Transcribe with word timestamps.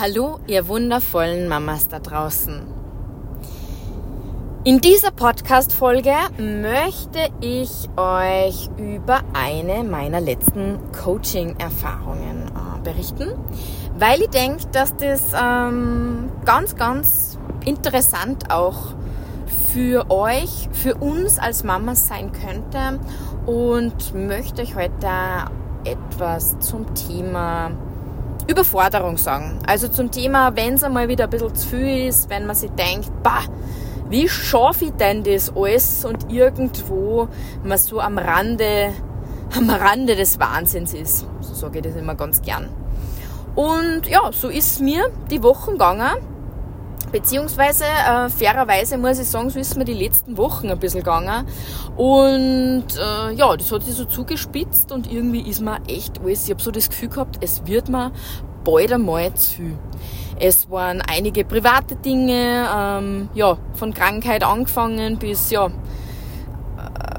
Hallo, 0.00 0.38
ihr 0.46 0.68
wundervollen 0.68 1.48
Mamas 1.48 1.88
da 1.88 1.98
draußen. 1.98 2.62
In 4.62 4.80
dieser 4.80 5.10
Podcast-Folge 5.10 6.12
möchte 6.38 7.30
ich 7.40 7.88
euch 7.96 8.70
über 8.76 9.22
eine 9.32 9.82
meiner 9.82 10.20
letzten 10.20 10.78
Coaching-Erfahrungen 10.92 12.46
äh, 12.46 12.80
berichten, 12.84 13.32
weil 13.98 14.22
ich 14.22 14.28
denke, 14.28 14.68
dass 14.70 14.94
das 14.94 15.32
ähm, 15.34 16.30
ganz, 16.44 16.76
ganz 16.76 17.36
interessant 17.64 18.52
auch 18.52 18.94
für 19.74 20.12
euch, 20.12 20.68
für 20.74 20.94
uns 20.94 21.40
als 21.40 21.64
Mamas 21.64 22.06
sein 22.06 22.30
könnte 22.30 23.00
und 23.46 24.14
möchte 24.14 24.62
euch 24.62 24.76
heute 24.76 25.08
etwas 25.82 26.56
zum 26.60 26.94
Thema 26.94 27.72
Überforderung 28.48 29.18
sagen. 29.18 29.58
Also 29.66 29.88
zum 29.88 30.10
Thema, 30.10 30.56
wenn 30.56 30.74
es 30.74 30.82
einmal 30.82 31.08
wieder 31.08 31.24
ein 31.24 31.30
bisschen 31.30 31.54
zu 31.54 31.68
viel 31.68 32.08
ist, 32.08 32.30
wenn 32.30 32.46
man 32.46 32.56
sich 32.56 32.70
denkt, 32.70 33.10
bah, 33.22 33.42
wie 34.08 34.28
schaffe 34.28 34.86
ich 34.86 34.92
denn 34.92 35.22
das 35.22 35.54
alles 35.54 36.04
und 36.04 36.32
irgendwo 36.32 37.28
man 37.62 37.76
so 37.76 38.00
am 38.00 38.16
Rande, 38.16 38.92
am 39.56 39.68
Rande 39.68 40.16
des 40.16 40.40
Wahnsinns 40.40 40.94
ist. 40.94 41.26
So 41.40 41.54
sage 41.54 41.78
ich 41.78 41.84
das 41.84 41.96
immer 41.96 42.14
ganz 42.14 42.40
gern. 42.40 42.68
Und 43.54 44.06
ja, 44.06 44.30
so 44.32 44.48
ist 44.48 44.80
mir 44.80 45.10
die 45.30 45.42
Wochen 45.42 45.72
gegangen. 45.72 46.12
Beziehungsweise, 47.10 47.84
äh, 47.84 48.28
fairerweise 48.28 48.98
muss 48.98 49.18
ich 49.18 49.28
sagen, 49.28 49.50
so 49.50 49.58
ist 49.58 49.76
mir 49.76 49.84
die 49.84 49.94
letzten 49.94 50.36
Wochen 50.36 50.70
ein 50.70 50.78
bisschen 50.78 51.00
gegangen. 51.00 51.46
Und 51.96 52.84
äh, 52.96 53.32
ja, 53.34 53.56
das 53.56 53.72
hat 53.72 53.82
sich 53.82 53.94
so 53.94 54.04
zugespitzt 54.04 54.92
und 54.92 55.10
irgendwie 55.10 55.40
ist 55.40 55.60
mir 55.60 55.78
echt 55.88 56.20
alles, 56.20 56.44
ich 56.44 56.50
habe 56.50 56.62
so 56.62 56.70
das 56.70 56.88
Gefühl 56.88 57.08
gehabt, 57.08 57.38
es 57.40 57.66
wird 57.66 57.88
mir 57.88 58.12
bald 58.64 58.92
einmal 58.92 59.32
zu 59.34 59.54
viel. 59.54 59.78
Es 60.40 60.70
waren 60.70 61.00
einige 61.00 61.44
private 61.44 61.96
Dinge, 61.96 62.68
ähm, 62.74 63.28
ja, 63.34 63.58
von 63.74 63.92
Krankheit 63.92 64.44
angefangen 64.44 65.18
bis, 65.18 65.50
ja, 65.50 65.68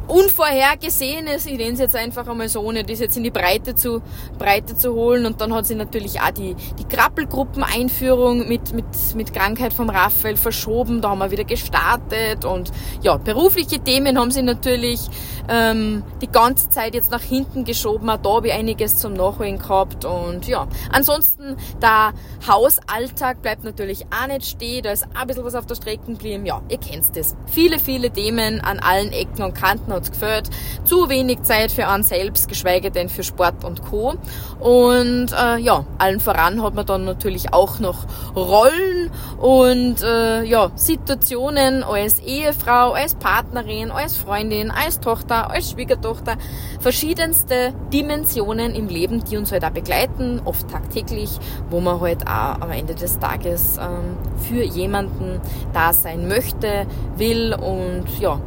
Unvorhergesehenes, 0.09 1.45
ich 1.45 1.57
nenne 1.57 1.73
es 1.73 1.79
jetzt 1.79 1.95
einfach 1.95 2.27
einmal 2.27 2.49
so, 2.49 2.61
ohne 2.61 2.83
das 2.83 2.99
jetzt 2.99 3.15
in 3.15 3.23
die 3.23 3.29
Breite 3.29 3.75
zu, 3.75 4.01
Breite 4.39 4.75
zu 4.75 4.93
holen. 4.93 5.27
Und 5.27 5.39
dann 5.39 5.53
hat 5.53 5.67
sie 5.67 5.75
natürlich 5.75 6.19
auch 6.19 6.31
die, 6.31 6.55
die 6.79 6.83
Krabbelgruppen-Einführung 6.85 8.47
mit, 8.47 8.73
mit, 8.73 8.85
mit 9.15 9.33
Krankheit 9.33 9.71
vom 9.71 9.89
Raphael 9.89 10.35
verschoben. 10.35 11.01
Da 11.01 11.09
haben 11.09 11.19
wir 11.19 11.29
wieder 11.29 11.43
gestartet. 11.43 12.43
Und 12.43 12.71
ja, 13.03 13.17
berufliche 13.17 13.79
Themen 13.79 14.17
haben 14.17 14.31
sie 14.31 14.41
natürlich 14.41 14.99
ähm, 15.47 16.03
die 16.21 16.27
ganze 16.27 16.69
Zeit 16.69 16.95
jetzt 16.95 17.11
nach 17.11 17.21
hinten 17.21 17.63
geschoben. 17.63 18.09
Auch 18.09 18.17
da 18.17 18.29
habe 18.29 18.47
ich 18.47 18.53
einiges 18.53 18.97
zum 18.97 19.13
Nachholen 19.13 19.59
gehabt. 19.59 20.05
Und 20.05 20.47
ja, 20.47 20.67
ansonsten 20.91 21.55
der 21.83 22.13
Hausalltag 22.47 23.43
bleibt 23.43 23.63
natürlich 23.63 24.07
auch 24.07 24.27
nicht 24.27 24.45
stehen. 24.45 24.81
Da 24.83 24.91
ist 24.91 25.05
auch 25.05 25.21
ein 25.21 25.27
bisschen 25.27 25.45
was 25.45 25.53
auf 25.53 25.67
der 25.67 25.75
Strecke 25.75 26.05
geblieben. 26.07 26.47
Ja, 26.47 26.63
ihr 26.67 26.79
kennt 26.79 27.15
das. 27.15 27.35
Viele, 27.45 27.77
viele 27.77 28.09
Themen 28.09 28.59
an 28.61 28.79
allen 28.79 29.11
Ecken 29.11 29.43
und 29.43 29.53
Kanten 29.53 29.98
hat's 29.99 30.11
gefällt. 30.11 30.49
Zu 30.85 31.09
wenig 31.09 31.43
Zeit 31.43 31.71
für 31.71 31.87
einen 31.87 32.03
selbst, 32.03 32.47
geschweige 32.47 32.91
denn 32.91 33.09
für 33.09 33.23
Sport 33.23 33.63
und 33.63 33.83
Co. 33.83 34.15
Und 34.59 35.31
äh, 35.31 35.57
ja, 35.57 35.85
allen 35.97 36.19
voran 36.19 36.63
hat 36.63 36.73
man 36.73 36.85
dann 36.85 37.05
natürlich 37.05 37.53
auch 37.53 37.79
noch 37.79 38.05
Rollen 38.35 39.11
und 39.37 40.01
äh, 40.01 40.43
ja, 40.43 40.71
Situationen 40.75 41.83
als 41.83 42.19
Ehefrau, 42.19 42.91
als 42.91 43.15
Partnerin, 43.15 43.91
als 43.91 44.17
Freundin, 44.17 44.71
als 44.71 44.99
Tochter, 44.99 45.51
als 45.51 45.71
Schwiegertochter. 45.71 46.35
Verschiedenste 46.79 47.73
Dimensionen 47.93 48.73
im 48.73 48.87
Leben, 48.87 49.23
die 49.23 49.37
uns 49.37 49.51
halt 49.51 49.63
auch 49.63 49.69
begleiten, 49.71 50.41
oft 50.45 50.69
tagtäglich, 50.69 51.29
wo 51.69 51.79
man 51.79 51.99
halt 51.99 52.27
auch 52.27 52.61
am 52.61 52.71
Ende 52.71 52.95
des 52.95 53.19
Tages 53.19 53.77
ähm, 53.77 54.17
für 54.47 54.63
jemanden 54.63 55.41
da 55.73 55.93
sein 55.93 56.27
möchte, 56.27 56.85
will 57.17 57.53
und 57.53 58.05
ja, 58.19 58.39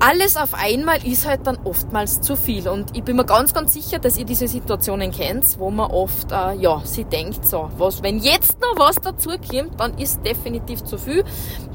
alles 0.00 0.38
auf 0.38 0.54
einmal 0.54 1.06
ist 1.06 1.28
halt 1.28 1.46
dann 1.46 1.58
oftmals 1.64 2.22
zu 2.22 2.34
viel. 2.34 2.66
Und 2.68 2.96
ich 2.96 3.04
bin 3.04 3.16
mir 3.16 3.26
ganz, 3.26 3.52
ganz 3.52 3.74
sicher, 3.74 3.98
dass 3.98 4.18
ihr 4.18 4.24
diese 4.24 4.48
Situationen 4.48 5.12
kennt, 5.12 5.44
wo 5.58 5.70
man 5.70 5.90
oft, 5.90 6.32
äh, 6.32 6.54
ja, 6.54 6.80
sie 6.84 7.04
denkt 7.04 7.46
so, 7.46 7.70
was, 7.76 8.02
wenn 8.02 8.18
jetzt 8.18 8.58
noch 8.60 8.78
was 8.78 8.96
dazu 8.96 9.30
kommt, 9.30 9.78
dann 9.78 9.98
ist 9.98 10.24
definitiv 10.24 10.82
zu 10.84 10.96
viel. 10.96 11.22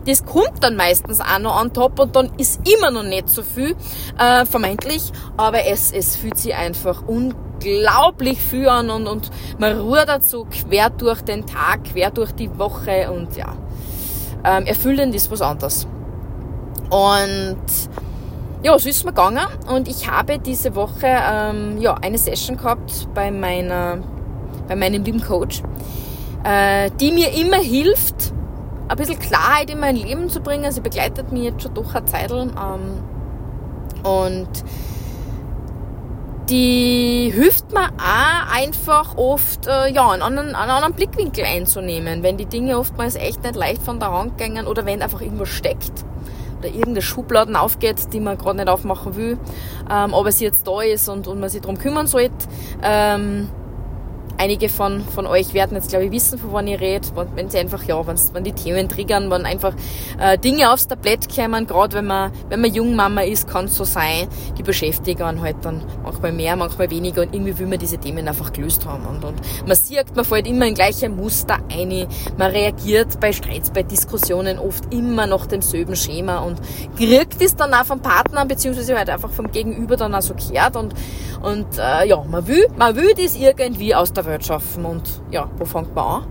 Das 0.08 0.26
kommt 0.26 0.64
dann 0.64 0.76
meistens 0.76 1.22
auch 1.22 1.38
noch 1.40 1.56
an 1.56 1.72
top 1.72 2.00
und 2.00 2.16
dann 2.16 2.32
ist 2.38 2.68
immer 2.68 2.90
noch 2.90 3.04
nicht 3.04 3.30
zu 3.30 3.44
viel, 3.44 3.76
äh, 4.18 4.46
vermeintlich. 4.46 5.12
Aber 5.38 5.64
es, 5.68 5.92
es 5.92 6.16
fühlt 6.16 6.40
sich 6.40 6.56
einfach 6.56 7.04
unglaublich 7.06 8.42
viel 8.42 8.68
an 8.68 8.90
und, 8.90 9.08
und 9.08 9.30
man 9.60 9.80
ruht 9.80 10.08
dazu 10.08 10.48
quer 10.50 10.90
durch 10.90 11.22
den 11.22 11.46
Tag, 11.46 11.84
quer 11.84 12.10
durch 12.10 12.32
die 12.32 12.58
Woche 12.58 13.12
und 13.12 13.38
ja, 13.38 13.56
ähm, 14.44 14.66
erfüllend 14.66 15.14
ist 15.14 15.30
was 15.30 15.42
anderes. 15.42 15.88
Und 16.90 17.58
ja, 18.64 18.78
so 18.80 18.90
ist 18.90 18.98
es 18.98 19.04
mir 19.04 19.12
gegangen 19.12 19.46
und 19.68 19.88
ich 19.88 20.10
habe 20.10 20.40
diese 20.40 20.76
Woche 20.76 21.08
ähm, 21.08 21.80
ja, 21.80 21.96
eine 21.96 22.18
Session 22.18 22.58
gehabt 22.58 23.08
bei, 23.14 23.32
meiner, 23.32 24.00
bei 24.68 24.76
meinem 24.76 25.04
lieben 25.04 25.22
Coach, 25.22 25.62
äh, 26.44 26.90
die 27.00 27.12
mir 27.12 27.32
immer 27.34 27.58
hilft, 27.58 28.34
ein 28.88 28.98
bisschen 28.98 29.20
Klarheit 29.20 29.70
in 29.70 29.80
mein 29.80 29.96
Leben 29.96 30.30
zu 30.30 30.42
bringen. 30.42 30.72
Sie 30.72 30.82
begleitet 30.82 31.32
mich 31.32 31.44
jetzt 31.44 31.64
schon 31.64 31.74
doch 31.74 31.94
eine 31.94 32.06
Zeit 32.06 32.32
ähm, 32.32 32.54
und 34.04 34.50
die 36.50 37.32
hilft 37.34 37.72
mir 37.72 37.88
auch 37.98 38.56
einfach 38.56 39.18
oft, 39.18 39.66
äh, 39.66 39.92
ja, 39.92 40.10
einen 40.10 40.22
anderen, 40.22 40.56
einen 40.56 40.72
anderen 40.72 40.94
Blickwinkel 40.94 41.44
einzunehmen, 41.44 42.22
wenn 42.22 42.38
die 42.38 42.46
Dinge 42.46 42.78
oftmals 42.78 43.16
echt 43.16 43.44
nicht 43.44 43.56
leicht 43.56 43.82
von 43.82 44.00
der 44.00 44.12
Hand 44.12 44.38
gehen 44.38 44.68
oder 44.68 44.86
wenn 44.86 45.02
einfach 45.02 45.22
irgendwas 45.22 45.50
steckt 45.50 46.06
oder 46.60 46.68
irgendeine 46.68 47.02
Schubladen 47.02 47.56
aufgeht, 47.56 48.14
die 48.14 48.20
man 48.20 48.38
gerade 48.38 48.58
nicht 48.58 48.70
aufmachen 48.70 49.16
will, 49.16 49.38
ähm, 49.90 50.14
aber 50.14 50.32
sie 50.32 50.46
jetzt 50.46 50.68
da 50.68 50.82
ist 50.82 51.10
und, 51.10 51.28
und 51.28 51.40
man 51.40 51.50
sich 51.50 51.62
darum 51.62 51.78
kümmern 51.78 52.08
sollte. 52.08 52.36
Ähm, 52.82 53.50
einige 54.38 54.70
von, 54.70 55.02
von 55.02 55.26
euch 55.26 55.54
werden 55.54 55.76
jetzt, 55.76 55.90
glaube 55.90 56.06
ich, 56.06 56.12
wissen, 56.12 56.38
von 56.38 56.52
wann 56.54 56.68
ich 56.68 56.80
rede, 56.80 57.08
wenn 57.36 57.50
sie 57.50 57.58
einfach, 57.58 57.84
ja, 57.84 58.02
wenn 58.06 58.44
die 58.44 58.54
Themen 58.54 58.90
triggern, 58.90 59.32
wenn 59.32 59.46
einfach 59.46 59.74
äh, 60.20 60.38
Dinge 60.38 60.72
aufs 60.72 60.88
Tablett 60.88 61.34
kommen, 61.34 61.68
gerade 61.68 61.98
wenn 61.98 62.06
man, 62.06 62.32
wenn 62.50 62.62
man 62.62 62.74
Jungmama 62.74 63.22
ist, 63.22 63.48
kann 63.48 63.66
es 63.66 63.76
so 63.76 63.84
sein, 63.84 64.28
die 64.58 64.64
beschäftigen 64.64 65.42
halt 65.42 65.58
dann 65.62 65.84
manchmal 66.04 66.32
mehr, 66.32 66.56
manchmal 66.56 66.90
weniger 66.90 67.22
und 67.22 67.34
irgendwie 67.34 67.58
will 67.58 67.68
man 67.68 67.80
diese 67.80 67.98
Themen 67.98 68.28
einfach 68.28 68.52
gelöst 68.52 68.86
haben. 68.86 69.06
Und, 69.06 69.24
und 69.24 69.42
man 69.66 69.76
sieht, 69.76 70.16
man 70.16 70.26
fällt 70.26 70.48
immer 70.48 70.68
in 70.68 70.76
gleiche 70.76 71.10
Muster 71.10 71.58
ein, 71.72 72.08
man 72.38 72.52
reagiert 72.52 73.20
bei 73.20 73.32
Streits, 73.32 73.72
bei 73.72 73.84
Diskussionen 73.84 74.60
oft 74.60 74.94
immer 74.94 75.28
nach 75.28 75.46
demselben 75.46 75.96
Schema 75.96 76.40
und 76.40 76.60
kriegt 76.98 77.42
es 77.42 77.56
dann 77.56 77.74
auch 77.74 77.86
vom 77.86 78.02
Partner, 78.02 78.46
beziehungsweise 78.46 78.98
halt 78.98 79.10
einfach 79.10 79.32
vom 79.32 79.52
Gegenüber 79.52 79.96
dann 79.96 80.14
auch 80.14 80.22
so 80.22 80.34
gehört. 80.34 80.76
Und, 80.76 80.94
und 81.42 81.78
äh, 81.78 82.08
ja, 82.08 82.24
man 82.24 82.48
will, 82.48 82.68
man 82.78 82.96
will 82.96 83.14
das 83.16 83.36
irgendwie 83.36 83.96
aus 83.96 84.14
der 84.14 84.25
Welt 84.26 84.46
schaffen. 84.46 84.86
Und 84.86 85.22
ja, 85.32 85.50
wo 85.58 85.66
fängt 85.66 85.94
man 85.96 86.24
an? 86.24 86.28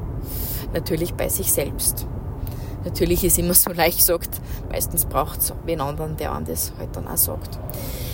Natürlich 0.73 1.15
bei 1.15 1.29
sich 1.29 1.53
selbst. 1.53 2.07
Natürlich 2.85 3.25
ist 3.25 3.39
immer 3.39 3.55
so 3.55 3.71
leicht 3.75 3.99
gesagt, 3.99 4.41
meistens 4.71 5.05
braucht 5.05 5.41
es 5.41 5.53
wen 5.65 5.81
anderen, 5.81 6.17
der 6.17 6.33
an 6.33 6.45
das 6.45 6.73
halt 6.79 6.95
dann 6.95 7.09
auch 7.09 7.17
sagt. 7.17 7.59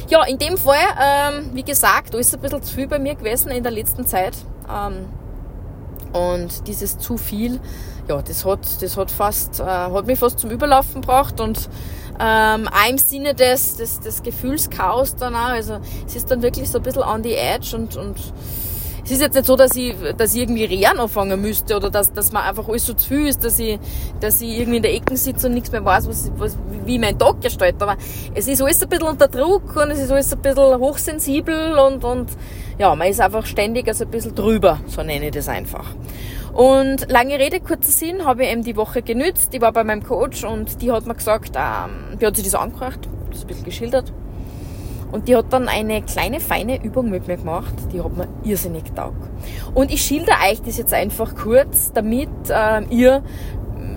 Ja, 0.09 0.25
in 0.25 0.39
dem 0.39 0.57
Fall, 0.57 0.77
ähm, 1.01 1.51
wie 1.55 1.63
gesagt, 1.63 2.15
da 2.15 2.19
ist 2.19 2.35
ein 2.35 2.41
bisschen 2.41 2.63
zu 2.63 2.75
viel 2.75 2.89
bei 2.89 2.99
mir 2.99 3.15
gewesen 3.15 3.51
in 3.51 3.63
der 3.63 3.73
letzten 3.73 4.07
Zeit. 4.07 4.37
Ähm, 4.69 5.07
und 6.13 6.67
dieses 6.67 6.99
zu 6.99 7.17
viel, 7.17 7.61
ja, 8.09 8.21
das 8.21 8.45
hat, 8.45 8.83
das 8.83 8.97
hat 8.97 9.11
fast, 9.11 9.61
äh, 9.61 9.65
hat 9.65 10.07
mich 10.07 10.19
fast 10.19 10.41
zum 10.41 10.51
Überlaufen 10.51 11.01
gebracht 11.01 11.41
und 11.41 11.69
ähm, 12.19 12.69
auch 12.69 12.91
im 12.91 12.99
Sinne 12.99 13.35
des, 13.35 13.77
des, 13.77 14.01
des 14.01 14.23
Gefühlschaos 14.23 15.15
dann 15.15 15.35
auch. 15.35 15.51
Also 15.51 15.79
es 16.07 16.17
ist 16.17 16.31
dann 16.31 16.43
wirklich 16.43 16.69
so 16.69 16.79
ein 16.79 16.83
bisschen 16.83 17.03
on 17.03 17.23
the 17.23 17.35
edge 17.35 17.77
und, 17.77 17.97
und 17.97 18.17
es 19.11 19.17
ist 19.17 19.23
jetzt 19.23 19.35
nicht 19.35 19.47
so, 19.47 19.57
dass 19.57 19.75
ich, 19.75 19.97
dass 20.17 20.35
ich 20.37 20.43
irgendwie 20.43 20.65
Rehren 20.65 21.01
anfangen 21.01 21.41
müsste 21.41 21.75
oder 21.75 21.91
dass, 21.91 22.13
dass 22.13 22.31
man 22.31 22.45
einfach 22.45 22.69
alles 22.69 22.87
so 22.87 22.95
zu 22.95 23.09
viel 23.09 23.27
ist, 23.27 23.45
dass 23.45 23.59
ich, 23.59 23.81
dass 24.21 24.41
ich 24.41 24.61
irgendwie 24.61 24.77
in 24.77 24.83
der 24.85 24.95
Ecke 24.95 25.17
sitze 25.17 25.49
und 25.49 25.55
nichts 25.55 25.73
mehr 25.73 25.85
weiß, 25.85 26.09
was, 26.09 26.31
was, 26.37 26.57
wie 26.85 26.97
mein 26.97 27.19
Tag 27.19 27.41
gestaltet. 27.41 27.83
Aber 27.83 27.97
es 28.35 28.47
ist 28.47 28.63
alles 28.63 28.81
ein 28.81 28.89
bisschen 28.89 29.09
unter 29.09 29.27
Druck 29.27 29.75
und 29.75 29.91
es 29.91 29.99
ist 29.99 30.13
alles 30.13 30.33
ein 30.33 30.39
bisschen 30.39 30.79
hochsensibel 30.79 31.77
und, 31.77 32.05
und 32.05 32.31
ja, 32.79 32.95
man 32.95 33.09
ist 33.09 33.21
einfach 33.21 33.45
ständig 33.47 33.89
also 33.89 34.05
ein 34.05 34.11
bisschen 34.13 34.37
drüber, 34.37 34.79
so 34.87 35.03
nenne 35.03 35.27
ich 35.27 35.33
das 35.33 35.49
einfach. 35.49 35.93
Und 36.53 37.11
lange 37.11 37.37
Rede, 37.37 37.59
kurzer 37.59 37.91
Sinn, 37.91 38.25
habe 38.25 38.45
ich 38.45 38.53
eben 38.53 38.63
die 38.63 38.77
Woche 38.77 39.03
genützt. 39.03 39.53
Ich 39.53 39.61
war 39.61 39.73
bei 39.73 39.83
meinem 39.83 40.05
Coach 40.05 40.45
und 40.45 40.83
die 40.83 40.93
hat 40.93 41.07
mir 41.07 41.17
gesagt, 41.17 41.57
ähm, 41.57 42.17
die 42.21 42.27
hat 42.27 42.37
sich 42.37 42.45
das 42.45 42.55
angehört, 42.55 43.09
das 43.31 43.41
ein 43.41 43.47
bisschen 43.49 43.65
geschildert 43.65 44.13
und 45.13 45.29
die 45.29 45.37
hat 45.37 45.53
dann 45.53 45.69
eine 45.69 46.03
kleine, 46.03 46.41
feine 46.41 46.83
Übung 46.83 47.11
mit 47.11 47.27
mir 47.27 47.37
gemacht, 47.37 47.75
die 47.93 48.03
hat 48.03 48.17
mir 48.17 48.29
irrsinnig 48.45 48.85
getaugt. 48.85 49.29
Und 49.75 49.91
ich 49.91 50.03
schilder 50.03 50.35
euch 50.51 50.63
das 50.63 50.79
jetzt 50.79 50.95
einfach 50.95 51.35
kurz, 51.35 51.93
damit 51.93 52.29
äh, 52.49 52.83
ihr 52.91 53.23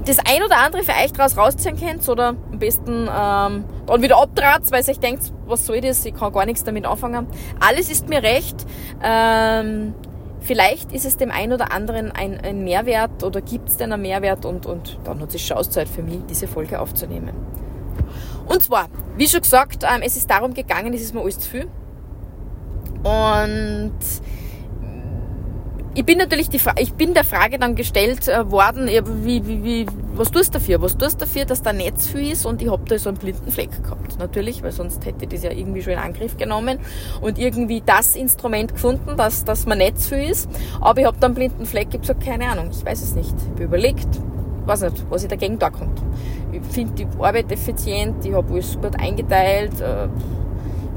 das 0.05 0.19
ein 0.19 0.43
oder 0.43 0.57
andere 0.57 0.83
für 0.83 0.91
euch 0.91 1.13
draus 1.13 1.37
rausziehen 1.37 1.77
könnt 1.77 2.07
oder 2.09 2.29
am 2.29 2.59
besten 2.59 3.03
ähm, 3.03 3.63
dann 3.85 4.01
wieder 4.01 4.21
abtrat, 4.21 4.69
weil 4.71 4.83
ihr 4.83 4.89
euch 4.89 4.99
denkt, 4.99 5.31
was 5.45 5.65
soll 5.65 5.81
das, 5.81 6.03
ich 6.05 6.13
kann 6.13 6.33
gar 6.33 6.45
nichts 6.45 6.63
damit 6.63 6.85
anfangen. 6.85 7.27
Alles 7.59 7.89
ist 7.89 8.09
mir 8.09 8.21
recht. 8.21 8.55
Ähm, 9.01 9.93
vielleicht 10.41 10.91
ist 10.91 11.05
es 11.05 11.17
dem 11.17 11.31
einen 11.31 11.53
oder 11.53 11.71
anderen 11.71 12.11
ein, 12.11 12.39
ein 12.41 12.63
Mehrwert 12.63 13.23
oder 13.23 13.41
gibt 13.41 13.69
es 13.69 13.77
denn 13.77 13.93
einen 13.93 14.01
Mehrwert 14.01 14.45
und, 14.45 14.65
und 14.65 14.99
dann 15.05 15.21
hat 15.21 15.33
es 15.33 15.41
schon 15.41 15.57
Auszeit 15.57 15.87
für 15.87 16.03
mich, 16.03 16.19
diese 16.29 16.47
Folge 16.47 16.79
aufzunehmen. 16.79 17.33
Und 18.45 18.61
zwar, 18.61 18.89
wie 19.17 19.27
schon 19.27 19.41
gesagt, 19.41 19.83
ähm, 19.83 20.01
es 20.03 20.17
ist 20.17 20.29
darum 20.29 20.53
gegangen, 20.53 20.93
es 20.93 21.01
ist 21.01 21.13
mir 21.13 21.21
alles 21.21 21.39
zu 21.39 21.49
viel. 21.49 21.67
Und 23.03 23.93
ich 25.95 26.05
bin 26.05 26.17
natürlich 26.17 26.49
die 26.49 26.57
Fra 26.57 26.73
ich 26.77 26.93
bin 26.93 27.13
der 27.13 27.23
Frage 27.23 27.59
dann 27.59 27.75
gestellt 27.75 28.27
äh, 28.27 28.49
worden, 28.49 28.87
wie, 28.87 29.45
wie, 29.45 29.63
wie, 29.63 29.85
was 30.15 30.31
tust 30.31 30.55
du 30.55 30.59
dafür? 30.59 30.81
Was 30.81 30.97
tust 30.97 31.21
du 31.21 31.25
dafür, 31.25 31.45
dass 31.45 31.61
da 31.61 31.71
nicht 31.71 32.01
zu 32.01 32.13
viel 32.13 32.31
ist? 32.31 32.45
Und 32.47 32.61
ich 32.63 32.71
habe 32.71 32.83
da 32.87 32.97
so 32.97 33.09
einen 33.09 33.19
blinden 33.19 33.51
Fleck 33.51 33.83
gehabt. 33.83 34.17
Natürlich, 34.17 34.63
weil 34.63 34.71
sonst 34.71 35.05
hätte 35.05 35.25
ich 35.25 35.29
das 35.29 35.43
ja 35.43 35.51
irgendwie 35.51 35.83
schon 35.83 35.93
in 35.93 35.99
Angriff 35.99 36.35
genommen 36.35 36.79
und 37.21 37.37
irgendwie 37.37 37.83
das 37.85 38.15
Instrument 38.15 38.73
gefunden, 38.73 39.15
dass, 39.17 39.45
dass 39.45 39.67
man 39.67 39.77
nicht 39.77 40.01
zu 40.01 40.15
viel 40.15 40.29
ist. 40.29 40.49
Aber 40.81 40.99
ich 40.99 41.05
habe 41.05 41.17
da 41.19 41.27
einen 41.27 41.35
blinden 41.35 41.65
Fleck, 41.65 41.89
ich 41.89 41.93
habe 41.93 42.01
gesagt, 42.01 42.23
keine 42.23 42.49
Ahnung, 42.49 42.69
ich 42.71 42.83
weiß 42.83 43.01
es 43.03 43.13
nicht. 43.13 43.33
Ich 43.37 43.51
habe 43.51 43.63
überlegt, 43.65 44.07
weiß 44.65 44.81
nicht, 44.81 45.05
was 45.09 45.23
ich 45.23 45.29
dagegen 45.29 45.59
da 45.59 45.69
kommt. 45.69 46.01
Ich 46.53 46.61
finde 46.73 46.93
die 46.93 47.07
Arbeit 47.19 47.51
effizient, 47.51 48.23
ich 48.23 48.33
habe 48.33 48.53
alles 48.53 48.75
gut 48.79 48.99
eingeteilt. 48.99 49.81
Äh, 49.81 50.07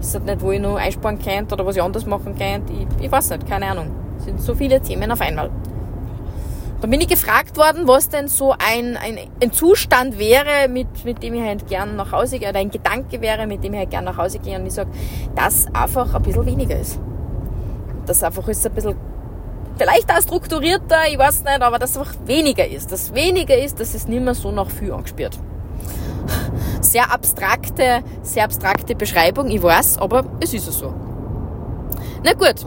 ist 0.01 0.15
halt 0.15 0.27
nicht, 0.27 0.41
wo 0.41 0.53
ich 0.53 0.61
noch 0.61 0.77
einsparen 0.77 1.19
könnte 1.19 1.55
oder 1.55 1.65
was 1.65 1.77
ich 1.77 1.83
anders 1.83 2.07
machen 2.07 2.37
könnte. 2.37 2.73
Ich, 2.73 3.05
ich 3.07 3.11
weiß 3.11 3.31
nicht, 3.31 3.49
keine 3.49 3.67
Ahnung. 3.67 3.91
Es 4.19 4.25
sind 4.27 4.41
so 4.41 4.55
viele 4.55 4.81
Themen 4.81 5.11
auf 5.11 5.21
einmal. 5.21 5.51
Dann 6.81 6.91
bin 6.91 7.01
ich 7.01 7.09
gefragt 7.09 7.57
worden, 7.57 7.89
was 7.89 8.11
denn 8.11 8.29
so 8.29 8.53
ein, 8.53 8.99
ein, 8.99 9.19
ein 9.43 9.53
Zustand 9.53 10.19
wäre, 10.19 10.69
mit, 10.69 11.05
mit 11.05 11.23
dem 11.23 11.35
ich 11.35 11.43
halt 11.43 11.67
gern 11.69 11.97
nach 11.97 12.13
Hause 12.13 12.39
gehe, 12.39 12.51
oder 12.51 12.59
ein 12.59 12.71
Gedanke 12.71 13.21
wäre, 13.23 13.47
mit 13.47 13.65
dem 13.65 13.73
ich 13.73 13.79
halt 13.79 13.91
gern 13.91 14.05
nach 14.05 14.19
Hause 14.19 14.39
gehe. 14.39 14.59
Und 14.59 14.67
ich 14.67 14.75
sage, 14.75 14.91
dass 15.35 15.67
einfach 15.75 16.15
ein 16.15 16.23
bisschen 16.23 16.45
weniger 16.45 16.79
ist. 16.79 17.01
Dass 18.05 18.23
einfach 18.23 18.47
ist 18.49 18.67
ein 18.67 18.73
bisschen, 18.73 18.95
vielleicht 19.79 20.13
auch 20.13 20.21
strukturierter, 20.21 21.09
ich 21.11 21.19
weiß 21.19 21.45
nicht, 21.45 21.63
aber 21.63 21.79
dass 21.79 21.97
einfach 21.97 22.15
weniger 22.27 22.69
ist. 22.69 22.93
Dass 22.93 23.15
weniger 23.15 23.57
ist, 23.57 23.81
dass 23.81 23.95
es 23.95 24.07
nicht 24.07 24.23
mehr 24.23 24.35
so 24.35 24.53
nach 24.53 24.71
viel 24.71 24.93
angespielt 24.93 25.39
sehr 26.81 27.13
abstrakte, 27.13 28.03
sehr 28.23 28.45
abstrakte 28.45 28.95
Beschreibung, 28.95 29.51
ich 29.51 29.63
weiß, 29.63 29.99
aber 29.99 30.25
es 30.41 30.55
ist 30.55 30.71
so. 30.73 30.93
Na 32.25 32.33
gut. 32.33 32.67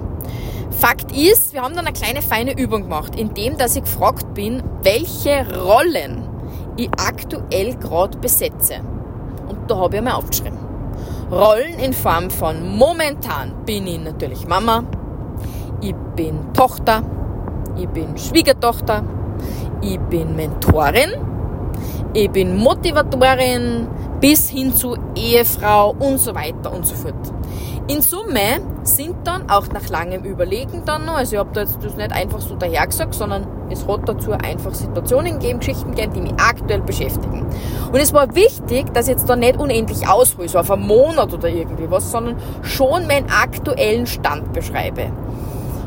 Fakt 0.72 1.12
ist, 1.12 1.54
wir 1.54 1.62
haben 1.62 1.76
dann 1.76 1.88
eine 1.88 1.94
kleine 1.94 2.22
feine 2.22 2.58
Übung 2.58 2.84
gemacht, 2.84 3.20
indem 3.20 3.58
dass 3.58 3.76
ich 3.76 3.84
gefragt 3.84 4.34
bin, 4.34 4.64
welche 4.82 5.46
Rollen 5.60 6.24
ich 6.78 6.90
aktuell 6.92 7.76
gerade 7.76 8.18
besetze. 8.18 8.76
Und 9.50 9.70
da 9.70 9.76
habe 9.76 9.96
ich 9.96 9.98
einmal 9.98 10.14
aufgeschrieben. 10.14 10.58
Rollen 11.30 11.78
in 11.80 11.94
Form 11.94 12.30
von 12.30 12.78
momentan 12.78 13.54
bin 13.66 13.86
ich 13.88 14.00
natürlich 14.00 14.48
Mama, 14.48 14.84
ich 15.82 15.96
bin 16.16 16.54
Tochter, 16.54 17.04
ich 17.78 17.88
bin 17.90 18.18
Schwiegertochter, 18.18 19.04
ich 19.82 20.00
bin 20.00 20.36
Mentorin, 20.36 21.12
ich 22.14 22.30
bin 22.32 22.58
Motivatorin, 22.58 23.88
bis 24.20 24.50
hin 24.50 24.74
zu 24.74 24.96
Ehefrau 25.16 25.96
und 26.00 26.18
so 26.18 26.34
weiter 26.36 26.74
und 26.74 26.86
so 26.86 26.96
fort. 26.96 27.34
In 27.88 28.02
Summe 28.04 28.62
sind 28.84 29.16
dann 29.24 29.50
auch 29.50 29.68
nach 29.70 29.90
langem 29.90 30.24
Überlegen 30.24 30.84
dann 30.86 31.06
noch, 31.06 31.16
also 31.16 31.34
ich 31.34 31.40
habe 31.40 31.50
da 31.54 31.62
jetzt 31.62 31.84
das 31.84 31.96
nicht 31.96 32.12
einfach 32.12 32.40
so 32.40 32.56
dahergesagt, 32.56 33.16
sondern 33.16 33.48
es 33.72 33.88
hat 33.88 34.08
dazu 34.08 34.32
einfach 34.32 34.76
Situationen 34.76 35.40
gegeben, 35.40 35.60
Geschichten 35.60 35.92
gegeben, 35.96 36.14
die 36.14 36.22
mich 36.22 36.34
aktuell 36.38 36.82
beschäftigen. 36.82 37.48
Und 37.92 38.00
es 38.00 38.14
war 38.14 38.36
wichtig, 38.36 38.94
dass 38.94 39.08
ich 39.08 39.16
jetzt 39.16 39.28
da 39.28 39.36
nicht 39.36 39.60
unendlich 39.60 40.08
aushole, 40.08 40.48
so 40.48 40.60
auf 40.60 40.70
einen 40.70 40.86
Monat 40.86 41.34
oder 41.34 41.50
irgendwie 41.50 41.90
was, 41.90 42.12
sondern 42.12 42.36
schon 42.62 43.08
meinen 43.08 43.28
aktuellen 43.30 44.06
Stand 44.06 44.54
beschreibe. 44.54 45.12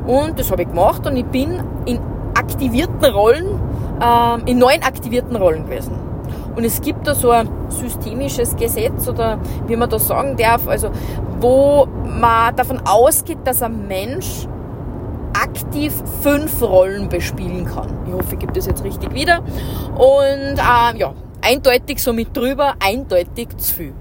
Und 0.07 0.41
das 0.41 0.51
habe 0.51 0.63
ich 0.63 0.69
gemacht 0.69 1.07
und 1.07 1.17
ich 1.17 1.27
bin 1.27 1.63
in 1.85 2.01
aktivierten 2.35 3.05
Rollen, 3.05 3.61
äh, 4.01 4.51
in 4.51 4.59
neun 4.59 4.83
aktivierten 4.83 5.37
Rollen 5.37 5.67
gewesen. 5.67 6.12
Und 6.55 6.65
es 6.65 6.81
gibt 6.81 7.07
da 7.07 7.15
so 7.15 7.31
ein 7.31 7.49
systemisches 7.69 8.55
Gesetz 8.57 9.09
oder 9.09 9.39
wie 9.67 9.77
man 9.77 9.89
das 9.89 10.07
sagen 10.07 10.37
darf, 10.37 10.69
also 10.69 10.91
wo 11.41 11.87
man 12.05 12.55
davon 12.55 12.81
ausgeht, 12.85 13.39
dass 13.45 13.63
ein 13.63 13.87
Mensch 13.89 14.47
aktiv 15.33 15.95
fünf 16.21 16.63
Rollen 16.63 17.09
bespielen 17.09 17.65
kann. 17.65 17.89
Ich 18.07 18.13
hoffe, 18.13 18.35
ich 18.35 18.39
gebe 18.39 18.53
das 18.53 18.67
jetzt 18.67 18.85
richtig 18.85 19.13
wieder. 19.15 19.43
Und 19.95 20.59
äh, 20.59 20.99
ja, 20.99 21.15
eindeutig 21.41 22.03
so 22.03 22.13
mit 22.13 22.37
drüber, 22.37 22.75
eindeutig 22.79 23.49
zu 23.57 23.75
viel. 23.75 23.95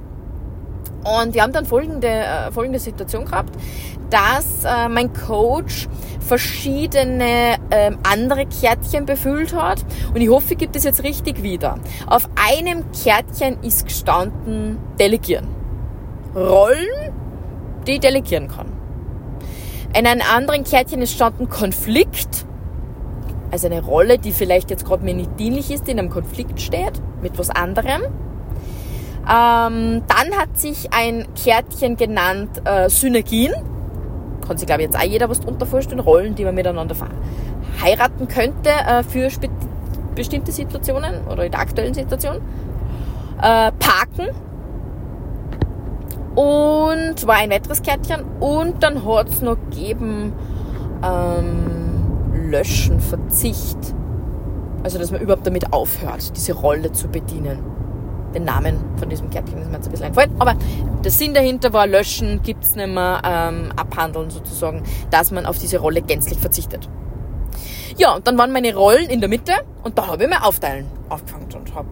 Und 1.03 1.33
wir 1.33 1.42
haben 1.42 1.53
dann 1.53 1.65
folgende, 1.65 2.07
äh, 2.07 2.51
folgende 2.51 2.80
Situation 2.80 3.25
gehabt, 3.25 3.56
dass 4.09 4.63
äh, 4.63 4.88
mein 4.89 5.12
Coach 5.13 5.88
verschiedene 6.19 7.56
äh, 7.71 7.92
andere 8.03 8.45
Kärtchen 8.45 9.06
befüllt 9.06 9.53
hat. 9.53 9.83
Und 10.13 10.21
ich 10.21 10.30
hoffe, 10.30 10.53
ich 10.53 10.59
gebe 10.59 10.71
das 10.71 10.83
jetzt 10.83 11.03
richtig 11.03 11.42
wieder. 11.42 11.80
Auf 12.07 12.30
einem 12.36 12.86
Kärtchen 12.92 13.62
ist 13.63 13.86
gestanden 13.86 14.77
Delegieren. 15.00 15.48
Rollen, 16.36 17.13
die 17.88 17.94
ich 17.94 18.00
delegieren 18.00 18.47
kann. 18.47 18.68
In 19.97 20.07
einem 20.07 20.21
anderen 20.33 20.63
Kärtchen 20.63 21.01
ist 21.01 21.12
gestanden 21.12 21.50
Konflikt. 21.50 22.45
Also 23.51 23.68
eine 23.68 23.83
Rolle, 23.83 24.18
die 24.18 24.31
vielleicht 24.31 24.69
jetzt 24.69 24.86
gerade 24.86 25.04
mir 25.04 25.13
nicht 25.13 25.38
dienlich 25.38 25.71
ist, 25.71 25.88
die 25.88 25.92
in 25.92 26.00
einem 26.00 26.09
Konflikt 26.09 26.62
steht 26.62 26.94
mit 27.21 27.38
was 27.38 27.50
anderem. 27.50 28.04
Ähm, 29.29 30.01
dann 30.07 30.38
hat 30.38 30.57
sich 30.57 30.91
ein 30.94 31.27
Kärtchen 31.35 31.95
genannt 31.95 32.62
äh, 32.65 32.89
Synergien. 32.89 33.53
Kann 34.45 34.57
sich, 34.57 34.65
glaube 34.65 34.81
ich, 34.81 34.88
jetzt 34.88 34.97
auch 34.97 35.03
jeder 35.03 35.29
was 35.29 35.39
drunter 35.39 35.65
vorstellen. 35.65 36.00
Rollen, 36.00 36.35
die 36.35 36.44
man 36.44 36.56
miteinander 36.56 36.95
heiraten 37.81 38.27
könnte 38.27 38.69
äh, 38.69 39.03
für 39.03 39.29
bestimmte 40.15 40.51
Situationen 40.51 41.27
oder 41.27 41.45
in 41.45 41.51
der 41.51 41.62
aktuellen 41.62 41.94
Situation. 41.94 42.38
Äh, 43.38 43.71
Parken. 43.73 44.29
Und 46.33 47.27
war 47.27 47.35
ein 47.35 47.51
weiteres 47.51 47.83
Kärtchen. 47.83 48.23
Und 48.39 48.81
dann 48.81 49.06
hat 49.06 49.29
es 49.29 49.41
noch 49.41 49.57
gegeben 49.69 50.33
ähm, 51.03 52.50
Löschen, 52.50 53.00
Verzicht. 53.00 53.77
Also, 54.83 54.97
dass 54.97 55.12
man 55.12 55.21
überhaupt 55.21 55.45
damit 55.45 55.71
aufhört, 55.71 56.35
diese 56.35 56.53
Rolle 56.53 56.91
zu 56.91 57.07
bedienen 57.07 57.59
den 58.33 58.45
Namen 58.45 58.80
von 58.98 59.10
diesem 59.10 59.30
Kärtchen 59.30 59.62
ist 59.62 59.69
mir 59.69 59.75
jetzt 59.75 59.88
ein 59.88 59.92
bisschen 59.92 60.06
eingefallen. 60.07 60.36
Aber 60.39 60.56
der 61.04 61.12
Sinn 61.12 61.33
dahinter 61.33 61.74
war 61.74 61.88
löschen, 61.88 62.42
gibt's 62.44 62.75
nicht 62.75 62.88
mehr, 62.88 63.22
ähm, 63.24 63.72
abhandeln 63.75 64.30
sozusagen, 64.30 64.83
dass 65.10 65.31
man 65.31 65.45
auf 65.45 65.57
diese 65.57 65.80
Rolle 65.80 66.01
gänzlich 66.01 66.39
verzichtet. 66.39 66.89
Ja, 67.98 68.16
und 68.16 68.25
dann 68.25 68.38
waren 68.38 68.51
meine 68.51 68.74
Rollen 68.74 69.10
in 69.10 69.19
der 69.19 69.30
Mitte 69.30 69.54
und 69.83 69.97
da 69.97 70.07
habe 70.07 70.23
ich 70.23 70.30
mir 70.30 70.44
aufteilen 70.44 70.88
aufgefangen 71.09 71.47
und 71.54 71.76
habe 71.76 71.90